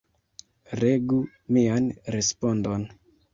[0.83, 1.19] Legu
[1.57, 2.89] mian respondon.